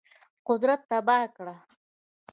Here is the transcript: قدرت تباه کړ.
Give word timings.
قدرت 0.47 0.81
تباه 0.89 1.25
کړ. 1.35 1.47